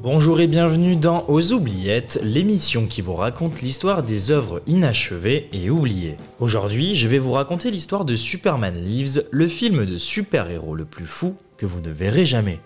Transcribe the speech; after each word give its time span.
Bonjour 0.00 0.40
et 0.40 0.46
bienvenue 0.46 0.94
dans 0.94 1.24
Aux 1.26 1.52
Oubliettes, 1.52 2.20
l'émission 2.22 2.86
qui 2.86 3.02
vous 3.02 3.14
raconte 3.14 3.62
l'histoire 3.62 4.04
des 4.04 4.30
œuvres 4.30 4.62
inachevées 4.68 5.48
et 5.52 5.70
oubliées. 5.70 6.16
Aujourd'hui, 6.38 6.94
je 6.94 7.08
vais 7.08 7.18
vous 7.18 7.32
raconter 7.32 7.72
l'histoire 7.72 8.04
de 8.04 8.14
Superman 8.14 8.76
Lives, 8.76 9.24
le 9.32 9.48
film 9.48 9.84
de 9.86 9.98
super-héros 9.98 10.76
le 10.76 10.84
plus 10.84 11.06
fou 11.06 11.36
que 11.56 11.66
vous 11.66 11.80
ne 11.80 11.90
verrez 11.90 12.24
jamais. 12.24 12.60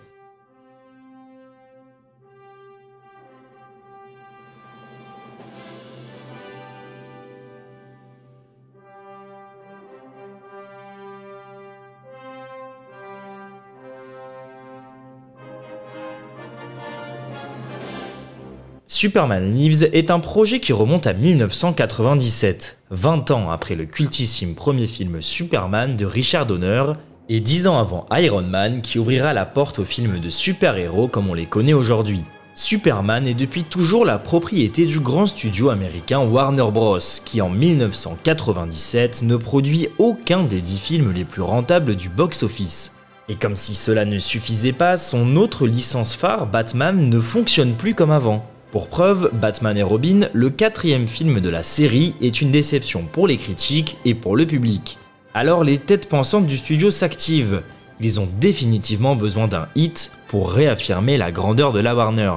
Superman 19.03 19.51
Lives 19.51 19.89
est 19.91 20.11
un 20.11 20.21
projet 20.21 20.61
qui 20.61 20.71
remonte 20.71 21.07
à 21.07 21.13
1997, 21.13 22.79
20 22.89 23.31
ans 23.31 23.51
après 23.51 23.75
le 23.75 23.83
cultissime 23.83 24.55
premier 24.55 24.87
film 24.87 25.21
Superman 25.21 25.97
de 25.97 26.05
Richard 26.05 26.45
Donner, 26.45 26.85
et 27.27 27.41
10 27.41 27.67
ans 27.67 27.77
avant 27.77 28.05
Iron 28.13 28.43
Man 28.43 28.81
qui 28.81 28.99
ouvrira 28.99 29.33
la 29.33 29.45
porte 29.45 29.79
aux 29.79 29.83
films 29.83 30.19
de 30.19 30.29
super-héros 30.29 31.09
comme 31.09 31.29
on 31.29 31.33
les 31.33 31.47
connaît 31.47 31.73
aujourd'hui. 31.73 32.23
Superman 32.55 33.27
est 33.27 33.33
depuis 33.33 33.65
toujours 33.65 34.05
la 34.05 34.19
propriété 34.19 34.85
du 34.85 35.01
grand 35.01 35.25
studio 35.25 35.69
américain 35.69 36.21
Warner 36.21 36.71
Bros, 36.71 36.99
qui 37.25 37.41
en 37.41 37.49
1997 37.49 39.23
ne 39.23 39.35
produit 39.35 39.89
aucun 39.97 40.43
des 40.43 40.61
10 40.61 40.77
films 40.77 41.11
les 41.11 41.25
plus 41.25 41.41
rentables 41.41 41.97
du 41.97 42.07
box-office. 42.07 42.93
Et 43.27 43.35
comme 43.35 43.57
si 43.57 43.75
cela 43.75 44.05
ne 44.05 44.17
suffisait 44.17 44.71
pas, 44.71 44.95
son 44.95 45.35
autre 45.35 45.67
licence 45.67 46.15
phare, 46.15 46.47
Batman, 46.47 47.09
ne 47.09 47.19
fonctionne 47.19 47.73
plus 47.73 47.95
comme 47.95 48.11
avant. 48.11 48.45
Pour 48.73 48.87
preuve, 48.87 49.29
Batman 49.33 49.77
et 49.77 49.83
Robin, 49.83 50.21
le 50.33 50.49
quatrième 50.49 51.07
film 51.07 51.39
de 51.41 51.49
la 51.49 51.61
série, 51.61 52.15
est 52.21 52.41
une 52.41 52.49
déception 52.49 53.03
pour 53.03 53.27
les 53.27 53.37
critiques 53.37 53.97
et 54.03 54.15
pour 54.15 54.35
le 54.35 54.47
public. 54.47 54.97
Alors 55.35 55.63
les 55.63 55.77
têtes 55.77 56.09
pensantes 56.09 56.47
du 56.47 56.57
studio 56.57 56.89
s'activent. 56.89 57.61
Ils 58.01 58.19
ont 58.19 58.27
définitivement 58.41 59.15
besoin 59.15 59.47
d'un 59.47 59.67
hit 59.75 60.11
pour 60.27 60.51
réaffirmer 60.51 61.17
la 61.17 61.31
grandeur 61.31 61.71
de 61.71 61.81
la 61.81 61.93
Warner. 61.93 62.33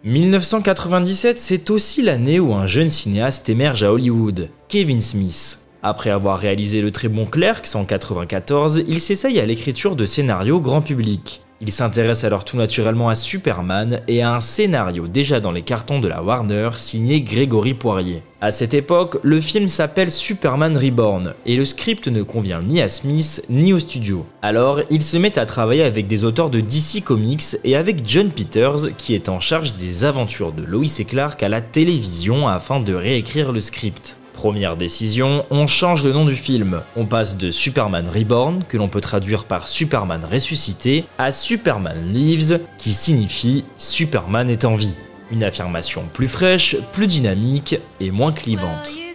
«1997, 0.04 1.38
c'est 1.38 1.68
aussi 1.68 2.00
l'année 2.00 2.40
où 2.40 2.54
un 2.54 2.66
jeune 2.66 2.88
cinéaste 2.88 3.50
émerge 3.50 3.82
à 3.82 3.92
Hollywood, 3.92 4.48
Kevin 4.68 5.02
Smith. 5.02 5.67
Après 5.82 6.10
avoir 6.10 6.38
réalisé 6.38 6.80
le 6.80 6.90
très 6.90 7.08
bon 7.08 7.24
Clerks 7.24 7.74
en 7.74 7.86
1994, 7.86 8.82
il 8.88 9.00
s'essaye 9.00 9.38
à 9.38 9.46
l'écriture 9.46 9.94
de 9.94 10.06
scénarios 10.06 10.60
grand 10.60 10.82
public. 10.82 11.40
Il 11.60 11.72
s'intéresse 11.72 12.22
alors 12.22 12.44
tout 12.44 12.56
naturellement 12.56 13.08
à 13.08 13.16
Superman 13.16 14.00
et 14.06 14.22
à 14.22 14.32
un 14.32 14.40
scénario 14.40 15.08
déjà 15.08 15.40
dans 15.40 15.50
les 15.50 15.62
cartons 15.62 15.98
de 15.98 16.06
la 16.06 16.22
Warner 16.22 16.70
signé 16.76 17.20
Grégory 17.20 17.74
Poirier. 17.74 18.22
À 18.40 18.52
cette 18.52 18.74
époque, 18.74 19.18
le 19.24 19.40
film 19.40 19.66
s'appelle 19.66 20.12
Superman 20.12 20.76
Reborn 20.76 21.34
et 21.46 21.56
le 21.56 21.64
script 21.64 22.06
ne 22.06 22.22
convient 22.22 22.62
ni 22.62 22.80
à 22.80 22.88
Smith 22.88 23.44
ni 23.50 23.72
au 23.72 23.80
studio. 23.80 24.24
Alors, 24.40 24.82
il 24.90 25.02
se 25.02 25.16
met 25.16 25.36
à 25.36 25.46
travailler 25.46 25.82
avec 25.82 26.06
des 26.06 26.24
auteurs 26.24 26.50
de 26.50 26.60
DC 26.60 27.02
Comics 27.04 27.56
et 27.64 27.74
avec 27.74 28.08
John 28.08 28.30
Peters 28.30 28.96
qui 28.96 29.14
est 29.14 29.28
en 29.28 29.40
charge 29.40 29.74
des 29.74 30.04
aventures 30.04 30.52
de 30.52 30.62
Lois 30.62 31.00
et 31.00 31.04
Clark 31.04 31.42
à 31.42 31.48
la 31.48 31.60
télévision 31.60 32.46
afin 32.46 32.78
de 32.78 32.94
réécrire 32.94 33.50
le 33.50 33.60
script. 33.60 34.17
Première 34.38 34.76
décision, 34.76 35.44
on 35.50 35.66
change 35.66 36.04
le 36.04 36.12
nom 36.12 36.24
du 36.24 36.36
film. 36.36 36.80
On 36.94 37.06
passe 37.06 37.36
de 37.36 37.50
Superman 37.50 38.06
Reborn, 38.08 38.62
que 38.68 38.76
l'on 38.76 38.86
peut 38.86 39.00
traduire 39.00 39.42
par 39.42 39.66
Superman 39.66 40.24
ressuscité, 40.24 41.06
à 41.18 41.32
Superman 41.32 42.12
Lives, 42.12 42.60
qui 42.78 42.90
signifie 42.90 43.64
Superman 43.78 44.48
est 44.48 44.64
en 44.64 44.76
vie. 44.76 44.94
Une 45.32 45.42
affirmation 45.42 46.04
plus 46.12 46.28
fraîche, 46.28 46.76
plus 46.92 47.08
dynamique 47.08 47.80
et 47.98 48.12
moins 48.12 48.30
clivante. 48.30 49.07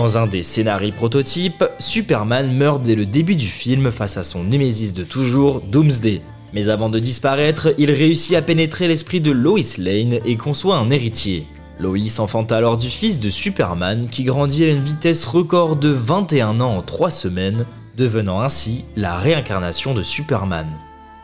Dans 0.00 0.16
un 0.16 0.26
des 0.26 0.42
scénarios 0.42 0.94
prototypes, 0.96 1.62
Superman 1.78 2.50
meurt 2.50 2.82
dès 2.82 2.94
le 2.94 3.04
début 3.04 3.36
du 3.36 3.48
film 3.48 3.92
face 3.92 4.16
à 4.16 4.22
son 4.22 4.44
némésis 4.44 4.94
de 4.94 5.04
toujours, 5.04 5.60
Doomsday. 5.60 6.22
Mais 6.54 6.70
avant 6.70 6.88
de 6.88 6.98
disparaître, 6.98 7.74
il 7.76 7.90
réussit 7.90 8.34
à 8.34 8.40
pénétrer 8.40 8.88
l'esprit 8.88 9.20
de 9.20 9.30
Lois 9.30 9.60
Lane 9.76 10.20
et 10.24 10.38
conçoit 10.38 10.78
un 10.78 10.88
héritier. 10.88 11.44
Lois 11.78 11.98
enfante 12.18 12.50
alors 12.50 12.78
du 12.78 12.88
fils 12.88 13.20
de 13.20 13.28
Superman 13.28 14.08
qui 14.10 14.24
grandit 14.24 14.64
à 14.64 14.70
une 14.70 14.82
vitesse 14.82 15.26
record 15.26 15.76
de 15.76 15.90
21 15.90 16.62
ans 16.62 16.78
en 16.78 16.82
3 16.82 17.10
semaines, 17.10 17.66
devenant 17.98 18.40
ainsi 18.40 18.86
la 18.96 19.18
réincarnation 19.18 19.92
de 19.92 20.02
Superman. 20.02 20.68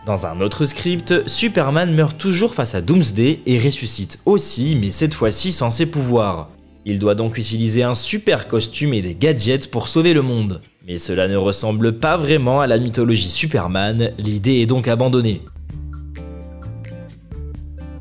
Dans 0.04 0.26
un 0.26 0.42
autre 0.42 0.66
script, 0.66 1.26
Superman 1.26 1.94
meurt 1.94 2.18
toujours 2.18 2.54
face 2.54 2.74
à 2.74 2.82
Doomsday 2.82 3.40
et 3.46 3.58
ressuscite 3.58 4.18
aussi, 4.26 4.76
mais 4.78 4.90
cette 4.90 5.14
fois-ci 5.14 5.50
sans 5.50 5.70
ses 5.70 5.86
pouvoirs. 5.86 6.50
Il 6.88 7.00
doit 7.00 7.16
donc 7.16 7.36
utiliser 7.36 7.82
un 7.82 7.94
super 7.94 8.46
costume 8.46 8.94
et 8.94 9.02
des 9.02 9.16
gadgets 9.16 9.68
pour 9.68 9.88
sauver 9.88 10.14
le 10.14 10.22
monde. 10.22 10.60
Mais 10.86 10.98
cela 10.98 11.26
ne 11.26 11.36
ressemble 11.36 11.98
pas 11.98 12.16
vraiment 12.16 12.60
à 12.60 12.68
la 12.68 12.78
mythologie 12.78 13.28
Superman, 13.28 14.12
l'idée 14.18 14.60
est 14.60 14.66
donc 14.66 14.86
abandonnée. 14.86 15.42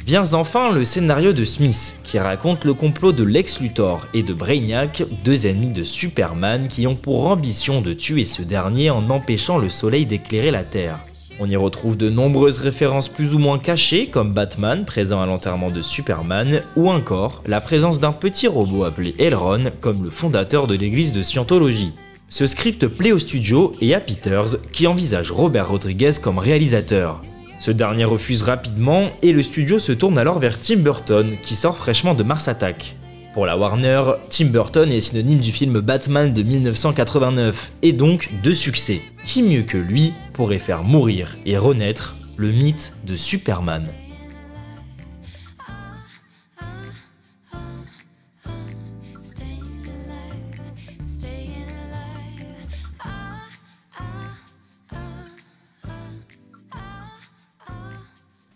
Vient 0.06 0.34
enfin 0.34 0.72
le 0.72 0.85
scénario 0.85 1.34
de 1.34 1.44
Smith, 1.44 1.97
qui 2.03 2.19
raconte 2.19 2.63
le 2.63 2.75
complot 2.75 3.12
de 3.12 3.23
Lex 3.23 3.59
Luthor 3.59 4.06
et 4.13 4.22
de 4.22 4.35
Brainiac, 4.35 5.02
deux 5.23 5.47
ennemis 5.47 5.72
de 5.72 5.81
Superman 5.81 6.67
qui 6.67 6.85
ont 6.85 6.96
pour 6.96 7.28
ambition 7.28 7.81
de 7.81 7.94
tuer 7.94 8.23
ce 8.23 8.44
dernier 8.44 8.91
en 8.91 9.09
empêchant 9.09 9.57
le 9.57 9.69
soleil 9.69 10.06
d'éclairer 10.06 10.52
la 10.52 10.63
Terre. 10.63 11.00
On 11.38 11.50
y 11.50 11.57
retrouve 11.57 11.97
de 11.97 12.09
nombreuses 12.09 12.59
références 12.59 13.09
plus 13.09 13.35
ou 13.35 13.40
moins 13.40 13.59
cachées, 13.59 14.07
comme 14.07 14.31
Batman 14.31 14.85
présent 14.85 15.22
à 15.22 15.25
l'enterrement 15.25 15.69
de 15.69 15.81
Superman, 15.81 16.62
ou 16.78 16.90
encore 16.90 17.44
la 17.46 17.59
présence 17.59 18.00
d'un 18.00 18.13
petit 18.13 18.47
robot 18.47 18.85
appelé 18.85 19.16
Elron 19.19 19.72
comme 19.81 20.03
le 20.03 20.09
fondateur 20.09 20.66
de 20.66 20.75
l'église 20.75 21.12
de 21.12 21.23
Scientologie. 21.23 21.91
Ce 22.29 22.47
script 22.47 22.88
plaît 22.88 23.12
au 23.12 23.19
studio 23.19 23.73
et 23.81 23.94
à 23.94 24.00
Peters, 24.00 24.57
qui 24.72 24.88
envisage 24.88 25.31
Robert 25.31 25.69
Rodriguez 25.69 26.12
comme 26.22 26.40
réalisateur. 26.40 27.22
Ce 27.59 27.72
dernier 27.72 28.06
refuse 28.06 28.44
rapidement 28.44 29.09
et 29.22 29.34
le 29.34 29.44
studio 29.44 29.78
se 29.78 29.91
tourne 29.91 30.17
alors 30.17 30.40
vers 30.40 30.59
Tim 30.59 30.78
Burton, 30.78 31.35
qui 31.41 31.55
sort 31.55 31.78
fraîchement 31.78 32.14
de 32.14 32.23
Mars 32.23 32.47
Attack. 32.47 32.96
Pour 33.35 33.46
la 33.46 33.58
Warner, 33.58 34.02
Tim 34.29 34.46
Burton 34.46 34.90
est 34.90 35.02
synonyme 35.02 35.40
du 35.40 35.52
film 35.52 35.82
Batman 35.82 36.34
de 36.34 36.41
1989, 36.41 37.73
et 37.82 37.91
donc 37.91 38.29
de 38.41 38.53
succès. 38.53 39.02
Qui 39.26 39.43
mieux 39.43 39.64
que 39.64 39.78
lui 39.78 40.14
pourrait 40.32 40.58
faire 40.58 40.84
mourir 40.84 41.35
et 41.46 41.58
renaître 41.58 42.16
le 42.37 42.53
mythe 42.53 42.93
de 43.05 43.17
Superman? 43.17 43.90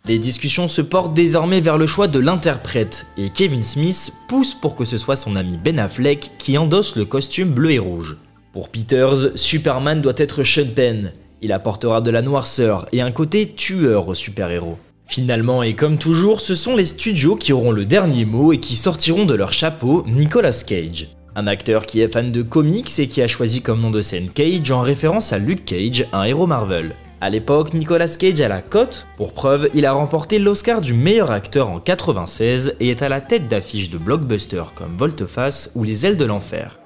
Les 0.09 0.17
discussions 0.17 0.67
se 0.67 0.81
portent 0.81 1.13
désormais 1.13 1.61
vers 1.61 1.77
le 1.77 1.85
choix 1.85 2.07
de 2.07 2.17
l'interprète, 2.17 3.05
et 3.15 3.29
Kevin 3.29 3.61
Smith 3.61 4.11
pousse 4.27 4.55
pour 4.55 4.75
que 4.75 4.83
ce 4.83 4.97
soit 4.97 5.15
son 5.15 5.35
ami 5.35 5.55
Ben 5.63 5.77
Affleck 5.77 6.31
qui 6.39 6.57
endosse 6.57 6.95
le 6.95 7.05
costume 7.05 7.49
bleu 7.49 7.73
et 7.73 7.77
rouge. 7.77 8.17
Pour 8.51 8.69
Peters, 8.69 9.37
Superman 9.37 10.01
doit 10.01 10.15
être 10.17 10.41
Sean 10.41 10.65
Penn. 10.75 11.13
Il 11.43 11.51
apportera 11.51 12.01
de 12.01 12.09
la 12.09 12.23
noirceur 12.23 12.87
et 12.91 13.01
un 13.01 13.11
côté 13.11 13.53
tueur 13.55 14.07
au 14.07 14.15
super-héros. 14.15 14.79
Finalement, 15.05 15.61
et 15.61 15.75
comme 15.75 15.99
toujours, 15.99 16.41
ce 16.41 16.55
sont 16.55 16.75
les 16.75 16.85
studios 16.85 17.35
qui 17.35 17.53
auront 17.53 17.71
le 17.71 17.85
dernier 17.85 18.25
mot 18.25 18.51
et 18.51 18.59
qui 18.59 18.77
sortiront 18.77 19.27
de 19.27 19.35
leur 19.35 19.53
chapeau 19.53 20.03
Nicolas 20.07 20.63
Cage. 20.65 21.09
Un 21.35 21.45
acteur 21.45 21.85
qui 21.85 22.01
est 22.01 22.11
fan 22.11 22.31
de 22.31 22.41
comics 22.41 22.97
et 22.97 23.07
qui 23.07 23.21
a 23.21 23.27
choisi 23.27 23.61
comme 23.61 23.79
nom 23.79 23.91
de 23.91 24.01
scène 24.01 24.29
Cage 24.33 24.71
en 24.71 24.81
référence 24.81 25.33
à 25.33 25.37
Luke 25.37 25.65
Cage, 25.65 26.07
un 26.13 26.23
héros 26.23 26.47
Marvel. 26.47 26.95
À 27.21 27.29
l'époque, 27.29 27.73
Nicolas 27.73 28.07
Cage 28.07 28.39
a 28.39 28.47
la 28.47 28.61
cote, 28.61 29.05
pour 29.17 29.33
preuve, 29.33 29.69
il 29.73 29.85
a 29.85 29.91
remporté 29.91 30.39
l'Oscar 30.39 30.79
du 30.79 30.93
meilleur 30.93 31.31
acteur 31.31 31.69
en 31.69 31.81
96 31.81 32.77
et 32.79 32.89
est 32.89 33.01
à 33.01 33.09
la 33.09 33.19
tête 33.19 33.49
d'affiches 33.49 33.89
de 33.89 33.97
blockbusters 33.97 34.73
comme 34.73 34.95
Volteface 34.95 35.73
ou 35.75 35.83
Les 35.83 36.05
ailes 36.05 36.15
de 36.15 36.23
l'enfer. 36.23 36.79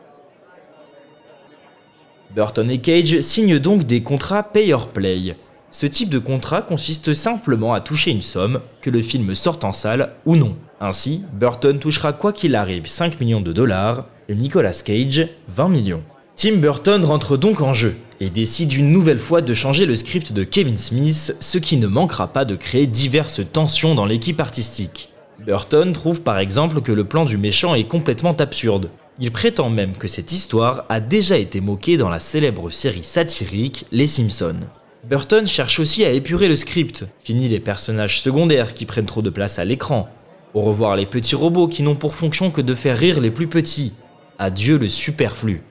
Burton 2.33 2.71
et 2.71 2.79
Cage 2.79 3.19
signent 3.21 3.59
donc 3.59 3.83
des 3.83 4.01
contrats 4.01 4.41
pay-or-play. 4.41 5.35
Ce 5.69 5.85
type 5.85 6.09
de 6.09 6.17
contrat 6.17 6.63
consiste 6.63 7.13
simplement 7.13 7.75
à 7.75 7.81
toucher 7.81 8.09
une 8.09 8.23
somme, 8.23 8.61
que 8.81 8.89
le 8.89 9.03
film 9.03 9.35
sorte 9.35 9.63
en 9.63 9.71
salle 9.71 10.13
ou 10.25 10.35
non. 10.35 10.55
Ainsi, 10.79 11.23
Burton 11.33 11.77
touchera 11.77 12.11
quoi 12.11 12.33
qu'il 12.33 12.55
arrive 12.55 12.87
5 12.87 13.19
millions 13.19 13.41
de 13.41 13.53
dollars 13.53 14.05
et 14.27 14.33
Nicolas 14.33 14.81
Cage 14.83 15.27
20 15.49 15.69
millions. 15.69 16.03
Tim 16.35 16.57
Burton 16.57 17.05
rentre 17.05 17.37
donc 17.37 17.61
en 17.61 17.73
jeu 17.73 17.95
et 18.19 18.29
décide 18.29 18.73
une 18.73 18.91
nouvelle 18.91 19.19
fois 19.19 19.41
de 19.41 19.53
changer 19.53 19.85
le 19.85 19.95
script 19.95 20.33
de 20.33 20.43
Kevin 20.43 20.77
Smith, 20.77 21.37
ce 21.39 21.57
qui 21.57 21.77
ne 21.77 21.87
manquera 21.87 22.27
pas 22.27 22.43
de 22.43 22.55
créer 22.55 22.87
diverses 22.87 23.41
tensions 23.51 23.95
dans 23.95 24.05
l'équipe 24.05 24.41
artistique. 24.41 25.09
Burton 25.45 25.93
trouve 25.93 26.21
par 26.21 26.39
exemple 26.39 26.81
que 26.81 26.91
le 26.91 27.05
plan 27.05 27.25
du 27.25 27.37
méchant 27.37 27.75
est 27.75 27.87
complètement 27.87 28.35
absurde. 28.35 28.89
Il 29.19 29.31
prétend 29.31 29.69
même 29.69 29.93
que 29.93 30.07
cette 30.07 30.31
histoire 30.31 30.85
a 30.89 30.99
déjà 30.99 31.37
été 31.37 31.61
moquée 31.61 31.97
dans 31.97 32.09
la 32.09 32.19
célèbre 32.19 32.71
série 32.71 33.03
satirique 33.03 33.85
Les 33.91 34.07
Simpsons. 34.07 34.61
Burton 35.03 35.45
cherche 35.45 35.79
aussi 35.79 36.03
à 36.03 36.11
épurer 36.11 36.47
le 36.47 36.55
script, 36.55 37.05
fini 37.23 37.47
les 37.47 37.59
personnages 37.59 38.21
secondaires 38.21 38.73
qui 38.73 38.85
prennent 38.85 39.05
trop 39.05 39.21
de 39.21 39.29
place 39.29 39.59
à 39.59 39.65
l'écran, 39.65 40.09
au 40.53 40.61
revoir 40.61 40.95
les 40.95 41.05
petits 41.05 41.35
robots 41.35 41.67
qui 41.67 41.83
n'ont 41.83 41.95
pour 41.95 42.15
fonction 42.15 42.51
que 42.51 42.61
de 42.61 42.73
faire 42.73 42.97
rire 42.97 43.19
les 43.19 43.31
plus 43.31 43.47
petits, 43.47 43.93
adieu 44.39 44.77
le 44.77 44.89
superflu. 44.89 45.61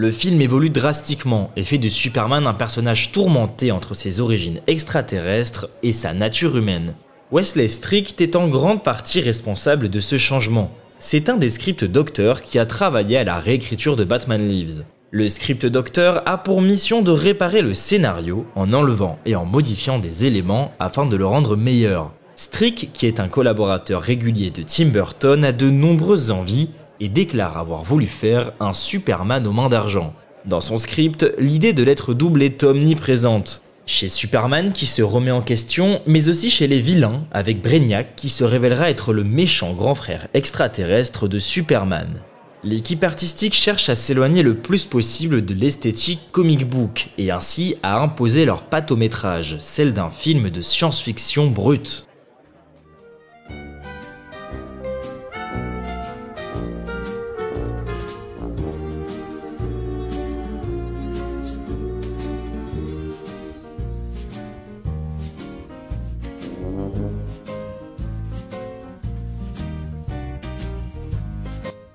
Le 0.00 0.12
film 0.12 0.40
évolue 0.40 0.70
drastiquement 0.70 1.50
et 1.56 1.64
fait 1.64 1.78
de 1.78 1.88
Superman 1.88 2.46
un 2.46 2.54
personnage 2.54 3.10
tourmenté 3.10 3.72
entre 3.72 3.94
ses 3.94 4.20
origines 4.20 4.60
extraterrestres 4.68 5.68
et 5.82 5.90
sa 5.90 6.14
nature 6.14 6.56
humaine. 6.56 6.94
Wesley 7.32 7.66
Strict 7.66 8.20
est 8.20 8.36
en 8.36 8.46
grande 8.46 8.84
partie 8.84 9.20
responsable 9.20 9.88
de 9.88 9.98
ce 9.98 10.16
changement. 10.16 10.70
C'est 11.00 11.28
un 11.28 11.36
des 11.36 11.48
script 11.48 11.82
docteurs 11.82 12.42
qui 12.42 12.60
a 12.60 12.64
travaillé 12.64 13.16
à 13.16 13.24
la 13.24 13.40
réécriture 13.40 13.96
de 13.96 14.04
Batman 14.04 14.48
Lives. 14.48 14.84
Le 15.10 15.28
script 15.28 15.66
docteur 15.66 16.22
a 16.26 16.38
pour 16.38 16.62
mission 16.62 17.02
de 17.02 17.10
réparer 17.10 17.60
le 17.60 17.74
scénario 17.74 18.46
en 18.54 18.72
enlevant 18.72 19.18
et 19.26 19.34
en 19.34 19.46
modifiant 19.46 19.98
des 19.98 20.26
éléments 20.26 20.70
afin 20.78 21.06
de 21.06 21.16
le 21.16 21.26
rendre 21.26 21.56
meilleur. 21.56 22.12
Strick, 22.36 22.92
qui 22.92 23.06
est 23.06 23.18
un 23.18 23.26
collaborateur 23.26 24.00
régulier 24.00 24.50
de 24.50 24.62
Tim 24.62 24.90
Burton, 24.90 25.44
a 25.44 25.50
de 25.50 25.68
nombreuses 25.70 26.30
envies 26.30 26.68
et 27.00 27.08
déclare 27.08 27.56
avoir 27.58 27.82
voulu 27.84 28.06
faire 28.06 28.52
un 28.60 28.72
Superman 28.72 29.46
aux 29.46 29.52
mains 29.52 29.68
d'argent. 29.68 30.14
Dans 30.44 30.60
son 30.60 30.78
script, 30.78 31.26
l'idée 31.38 31.72
de 31.72 31.82
l'être 31.82 32.14
double 32.14 32.42
est 32.42 32.64
omniprésente. 32.64 33.62
Chez 33.86 34.08
Superman 34.08 34.72
qui 34.72 34.86
se 34.86 35.02
remet 35.02 35.30
en 35.30 35.40
question, 35.40 36.00
mais 36.06 36.28
aussi 36.28 36.50
chez 36.50 36.66
les 36.66 36.80
vilains, 36.80 37.24
avec 37.32 37.62
Brainiac 37.62 38.16
qui 38.16 38.28
se 38.28 38.44
révélera 38.44 38.90
être 38.90 39.12
le 39.12 39.24
méchant 39.24 39.72
grand 39.72 39.94
frère 39.94 40.28
extraterrestre 40.34 41.28
de 41.28 41.38
Superman. 41.38 42.22
L'équipe 42.64 43.04
artistique 43.04 43.54
cherche 43.54 43.88
à 43.88 43.94
s'éloigner 43.94 44.42
le 44.42 44.56
plus 44.56 44.84
possible 44.84 45.44
de 45.44 45.54
l'esthétique 45.54 46.32
comic 46.32 46.68
book 46.68 47.10
et 47.16 47.30
ainsi 47.30 47.76
à 47.84 48.00
imposer 48.00 48.44
leur 48.44 48.62
patte 48.62 48.90
au 48.90 48.96
métrage, 48.96 49.58
celle 49.60 49.92
d'un 49.92 50.10
film 50.10 50.50
de 50.50 50.60
science-fiction 50.60 51.46
brute. 51.46 52.07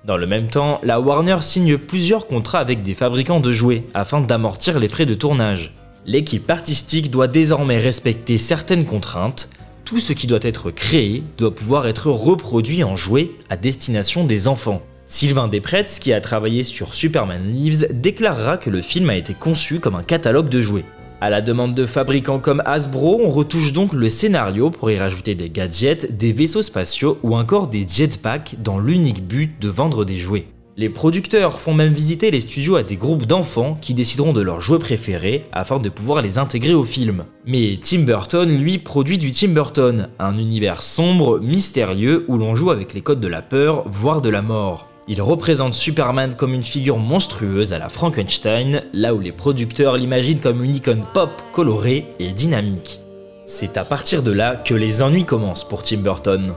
Dans 0.04 0.18
le 0.18 0.26
même 0.26 0.48
temps, 0.48 0.80
la 0.82 1.00
Warner 1.00 1.38
signe 1.40 1.78
plusieurs 1.78 2.26
contrats 2.26 2.58
avec 2.58 2.82
des 2.82 2.92
fabricants 2.92 3.40
de 3.40 3.50
jouets 3.50 3.84
afin 3.94 4.20
d'amortir 4.20 4.78
les 4.78 4.88
frais 4.88 5.06
de 5.06 5.14
tournage. 5.14 5.72
L'équipe 6.04 6.50
artistique 6.50 7.10
doit 7.10 7.26
désormais 7.26 7.78
respecter 7.78 8.36
certaines 8.36 8.84
contraintes. 8.84 9.48
Tout 9.86 9.98
ce 9.98 10.12
qui 10.12 10.26
doit 10.26 10.40
être 10.42 10.70
créé 10.70 11.22
doit 11.38 11.54
pouvoir 11.54 11.86
être 11.86 12.10
reproduit 12.10 12.84
en 12.84 12.96
jouets 12.96 13.30
à 13.48 13.56
destination 13.56 14.26
des 14.26 14.46
enfants. 14.46 14.82
Sylvain 15.06 15.48
Despretz, 15.48 15.98
qui 15.98 16.12
a 16.12 16.20
travaillé 16.20 16.64
sur 16.64 16.94
Superman 16.94 17.50
Lives, 17.50 17.88
déclarera 17.90 18.58
que 18.58 18.68
le 18.68 18.82
film 18.82 19.08
a 19.08 19.16
été 19.16 19.32
conçu 19.32 19.80
comme 19.80 19.94
un 19.94 20.02
catalogue 20.02 20.50
de 20.50 20.60
jouets. 20.60 20.84
À 21.24 21.30
la 21.30 21.40
demande 21.40 21.72
de 21.72 21.86
fabricants 21.86 22.38
comme 22.38 22.62
Hasbro, 22.66 23.18
on 23.24 23.30
retouche 23.30 23.72
donc 23.72 23.94
le 23.94 24.10
scénario 24.10 24.68
pour 24.68 24.90
y 24.90 24.98
rajouter 24.98 25.34
des 25.34 25.48
gadgets, 25.48 26.18
des 26.18 26.32
vaisseaux 26.32 26.60
spatiaux 26.60 27.16
ou 27.22 27.34
encore 27.34 27.68
des 27.68 27.86
jetpacks 27.88 28.56
dans 28.58 28.78
l'unique 28.78 29.26
but 29.26 29.58
de 29.58 29.70
vendre 29.70 30.04
des 30.04 30.18
jouets. 30.18 30.44
Les 30.76 30.90
producteurs 30.90 31.60
font 31.60 31.72
même 31.72 31.94
visiter 31.94 32.30
les 32.30 32.42
studios 32.42 32.76
à 32.76 32.82
des 32.82 32.96
groupes 32.96 33.24
d'enfants 33.24 33.78
qui 33.80 33.94
décideront 33.94 34.34
de 34.34 34.42
leurs 34.42 34.60
jouets 34.60 34.78
préférés 34.78 35.46
afin 35.52 35.78
de 35.78 35.88
pouvoir 35.88 36.20
les 36.20 36.36
intégrer 36.36 36.74
au 36.74 36.84
film. 36.84 37.24
Mais 37.46 37.78
Tim 37.82 38.00
Burton, 38.00 38.58
lui, 38.58 38.76
produit 38.76 39.16
du 39.16 39.30
Tim 39.30 39.54
Burton, 39.54 40.10
un 40.18 40.36
univers 40.36 40.82
sombre, 40.82 41.40
mystérieux 41.40 42.26
où 42.28 42.36
l'on 42.36 42.54
joue 42.54 42.70
avec 42.70 42.92
les 42.92 43.00
codes 43.00 43.20
de 43.20 43.28
la 43.28 43.40
peur, 43.40 43.84
voire 43.86 44.20
de 44.20 44.28
la 44.28 44.42
mort. 44.42 44.90
Il 45.06 45.20
représente 45.20 45.74
Superman 45.74 46.34
comme 46.34 46.54
une 46.54 46.62
figure 46.62 46.98
monstrueuse 46.98 47.74
à 47.74 47.78
la 47.78 47.90
Frankenstein, 47.90 48.82
là 48.94 49.14
où 49.14 49.20
les 49.20 49.32
producteurs 49.32 49.98
l'imaginent 49.98 50.40
comme 50.40 50.64
une 50.64 50.76
icône 50.76 51.04
pop 51.12 51.30
colorée 51.52 52.06
et 52.18 52.32
dynamique. 52.32 53.00
C'est 53.44 53.76
à 53.76 53.84
partir 53.84 54.22
de 54.22 54.32
là 54.32 54.56
que 54.56 54.72
les 54.72 55.02
ennuis 55.02 55.26
commencent 55.26 55.68
pour 55.68 55.82
Tim 55.82 55.98
Burton. 55.98 56.54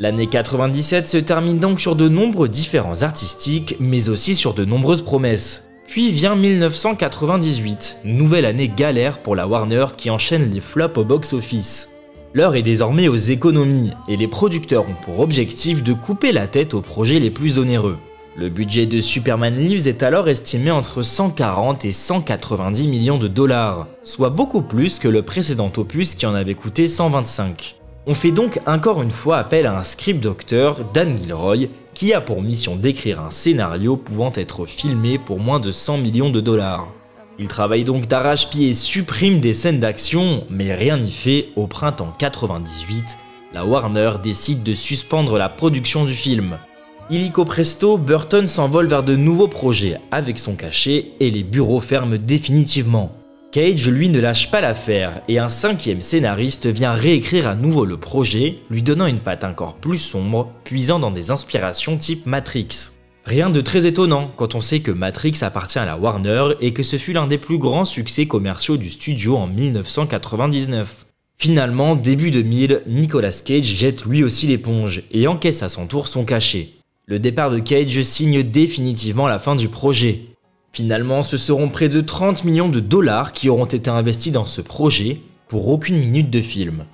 L'année 0.00 0.28
97 0.28 1.08
se 1.08 1.16
termine 1.16 1.58
donc 1.58 1.80
sur 1.80 1.96
de 1.96 2.08
nombreux 2.08 2.48
différents 2.48 3.02
artistiques, 3.02 3.74
mais 3.80 4.08
aussi 4.08 4.36
sur 4.36 4.54
de 4.54 4.64
nombreuses 4.64 5.02
promesses. 5.02 5.70
Puis 5.88 6.12
vient 6.12 6.36
1998, 6.36 8.02
nouvelle 8.04 8.44
année 8.44 8.68
galère 8.68 9.20
pour 9.20 9.34
la 9.34 9.48
Warner 9.48 9.86
qui 9.96 10.10
enchaîne 10.10 10.52
les 10.52 10.60
flops 10.60 10.98
au 10.98 11.04
box-office. 11.04 12.00
L'heure 12.32 12.54
est 12.54 12.62
désormais 12.62 13.08
aux 13.08 13.16
économies, 13.16 13.90
et 14.06 14.16
les 14.16 14.28
producteurs 14.28 14.84
ont 14.88 15.02
pour 15.04 15.18
objectif 15.18 15.82
de 15.82 15.94
couper 15.94 16.30
la 16.30 16.46
tête 16.46 16.74
aux 16.74 16.82
projets 16.82 17.18
les 17.18 17.30
plus 17.30 17.58
onéreux. 17.58 17.98
Le 18.36 18.50
budget 18.50 18.86
de 18.86 19.00
Superman 19.00 19.56
Lives 19.56 19.88
est 19.88 20.04
alors 20.04 20.28
estimé 20.28 20.70
entre 20.70 21.02
140 21.02 21.84
et 21.84 21.90
190 21.90 22.86
millions 22.86 23.18
de 23.18 23.26
dollars, 23.26 23.88
soit 24.04 24.30
beaucoup 24.30 24.62
plus 24.62 25.00
que 25.00 25.08
le 25.08 25.22
précédent 25.22 25.72
opus 25.76 26.14
qui 26.14 26.24
en 26.24 26.36
avait 26.36 26.54
coûté 26.54 26.86
125. 26.86 27.77
On 28.10 28.14
fait 28.14 28.32
donc 28.32 28.58
encore 28.66 29.02
une 29.02 29.10
fois 29.10 29.36
appel 29.36 29.66
à 29.66 29.76
un 29.76 29.82
script 29.82 30.22
docteur, 30.22 30.78
Dan 30.94 31.18
Gilroy, 31.18 31.68
qui 31.92 32.14
a 32.14 32.22
pour 32.22 32.40
mission 32.40 32.74
d'écrire 32.74 33.20
un 33.20 33.30
scénario 33.30 33.98
pouvant 33.98 34.32
être 34.34 34.64
filmé 34.64 35.18
pour 35.18 35.38
moins 35.38 35.60
de 35.60 35.70
100 35.70 35.98
millions 35.98 36.30
de 36.30 36.40
dollars. 36.40 36.88
Il 37.38 37.48
travaille 37.48 37.84
donc 37.84 38.06
d'arrache-pied 38.06 38.70
et 38.70 38.72
supprime 38.72 39.40
des 39.40 39.52
scènes 39.52 39.78
d'action, 39.78 40.44
mais 40.48 40.74
rien 40.74 40.96
n'y 40.96 41.10
fait, 41.10 41.48
au 41.54 41.66
printemps 41.66 42.14
98, 42.18 43.18
la 43.52 43.66
Warner 43.66 44.12
décide 44.22 44.62
de 44.62 44.72
suspendre 44.72 45.36
la 45.36 45.50
production 45.50 46.06
du 46.06 46.14
film. 46.14 46.56
Illico 47.10 47.44
presto, 47.44 47.98
Burton 47.98 48.48
s'envole 48.48 48.86
vers 48.86 49.04
de 49.04 49.16
nouveaux 49.16 49.48
projets 49.48 50.00
avec 50.12 50.38
son 50.38 50.54
cachet 50.54 51.08
et 51.20 51.28
les 51.28 51.42
bureaux 51.42 51.80
ferment 51.80 52.16
définitivement. 52.16 53.17
Cage, 53.50 53.88
lui, 53.88 54.10
ne 54.10 54.20
lâche 54.20 54.50
pas 54.50 54.60
l'affaire 54.60 55.22
et 55.26 55.38
un 55.38 55.48
cinquième 55.48 56.02
scénariste 56.02 56.66
vient 56.66 56.92
réécrire 56.92 57.48
à 57.48 57.54
nouveau 57.54 57.86
le 57.86 57.96
projet, 57.96 58.58
lui 58.68 58.82
donnant 58.82 59.06
une 59.06 59.20
patte 59.20 59.42
encore 59.42 59.76
plus 59.76 59.96
sombre, 59.96 60.52
puisant 60.64 60.98
dans 60.98 61.10
des 61.10 61.30
inspirations 61.30 61.96
type 61.96 62.26
Matrix. 62.26 62.68
Rien 63.24 63.48
de 63.48 63.62
très 63.62 63.86
étonnant 63.86 64.30
quand 64.36 64.54
on 64.54 64.60
sait 64.60 64.80
que 64.80 64.90
Matrix 64.90 65.38
appartient 65.40 65.78
à 65.78 65.86
la 65.86 65.96
Warner 65.96 66.56
et 66.60 66.74
que 66.74 66.82
ce 66.82 66.98
fut 66.98 67.14
l'un 67.14 67.26
des 67.26 67.38
plus 67.38 67.56
grands 67.56 67.86
succès 67.86 68.26
commerciaux 68.26 68.76
du 68.76 68.90
studio 68.90 69.38
en 69.38 69.46
1999. 69.46 71.06
Finalement, 71.38 71.96
début 71.96 72.30
2000, 72.30 72.82
Nicolas 72.86 73.42
Cage 73.44 73.64
jette 73.64 74.04
lui 74.04 74.24
aussi 74.24 74.46
l'éponge 74.46 75.04
et 75.10 75.26
encaisse 75.26 75.62
à 75.62 75.70
son 75.70 75.86
tour 75.86 76.06
son 76.06 76.26
cachet. 76.26 76.68
Le 77.06 77.18
départ 77.18 77.50
de 77.50 77.60
Cage 77.60 78.02
signe 78.02 78.42
définitivement 78.42 79.26
la 79.26 79.38
fin 79.38 79.56
du 79.56 79.68
projet. 79.68 80.27
Finalement, 80.72 81.22
ce 81.22 81.36
seront 81.36 81.68
près 81.68 81.88
de 81.88 82.00
30 82.00 82.44
millions 82.44 82.68
de 82.68 82.80
dollars 82.80 83.32
qui 83.32 83.48
auront 83.48 83.64
été 83.64 83.90
investis 83.90 84.32
dans 84.32 84.46
ce 84.46 84.60
projet 84.60 85.20
pour 85.48 85.68
aucune 85.68 85.98
minute 85.98 86.30
de 86.30 86.40
film. 86.40 86.84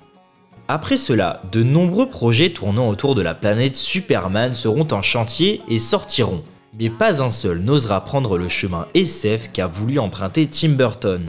Après 0.67 0.97
cela, 0.97 1.43
de 1.51 1.61
nombreux 1.61 2.09
projets 2.09 2.49
tournant 2.49 2.87
autour 2.89 3.13
de 3.13 3.21
la 3.21 3.35
planète 3.35 3.75
Superman 3.75 4.55
seront 4.55 4.87
en 4.91 5.03
chantier 5.03 5.61
et 5.67 5.77
sortiront, 5.77 6.43
mais 6.79 6.89
pas 6.89 7.21
un 7.21 7.29
seul 7.29 7.59
n'osera 7.59 8.03
prendre 8.03 8.39
le 8.39 8.49
chemin 8.49 8.87
SF 8.95 9.51
qu'a 9.51 9.67
voulu 9.67 9.99
emprunter 9.99 10.47
Tim 10.47 10.69
Burton. 10.69 11.21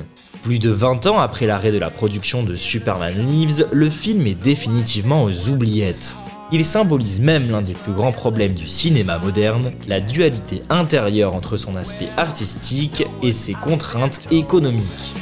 Plus 0.42 0.58
de 0.58 0.70
20 0.70 1.06
ans 1.06 1.18
après 1.18 1.46
l'arrêt 1.46 1.72
de 1.72 1.78
la 1.78 1.90
production 1.90 2.44
de 2.44 2.56
Superman 2.56 3.14
Lives, 3.26 3.66
le 3.72 3.90
film 3.90 4.26
est 4.26 4.34
définitivement 4.34 5.24
aux 5.24 5.50
oubliettes. 5.50 6.16
Il 6.52 6.64
symbolise 6.64 7.20
même 7.20 7.50
l'un 7.50 7.60
des 7.60 7.74
plus 7.74 7.92
grands 7.92 8.12
problèmes 8.12 8.54
du 8.54 8.68
cinéma 8.68 9.18
moderne, 9.18 9.72
la 9.88 10.00
dualité 10.00 10.62
intérieure 10.70 11.34
entre 11.34 11.56
son 11.56 11.74
aspect 11.74 12.08
artistique 12.16 13.04
et 13.20 13.32
ses 13.32 13.54
contraintes 13.54 14.20
économiques. 14.30 15.14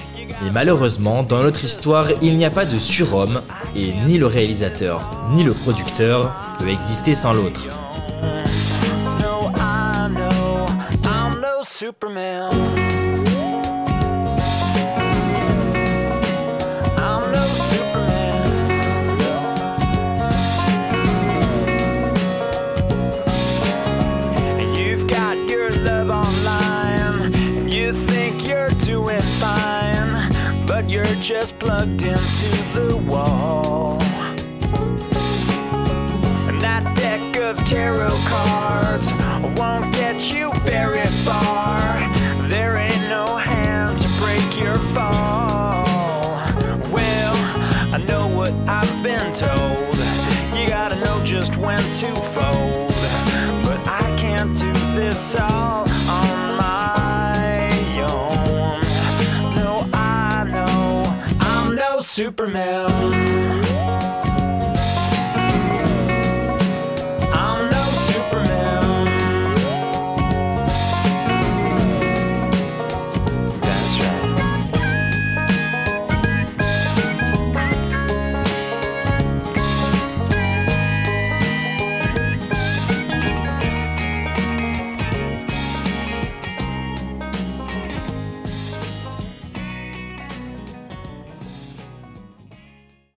Mais 0.43 0.50
malheureusement, 0.50 1.23
dans 1.23 1.43
notre 1.43 1.64
histoire, 1.64 2.09
il 2.21 2.37
n'y 2.37 2.45
a 2.45 2.50
pas 2.50 2.66
de 2.66 2.78
surhomme, 2.78 3.40
et 3.75 3.95
ni 4.07 4.19
le 4.19 4.26
réalisateur, 4.26 5.11
ni 5.33 5.43
le 5.43 5.54
producteur 5.54 6.35
peut 6.59 6.69
exister 6.69 7.14
sans 7.14 7.33
l'autre. 7.33 7.62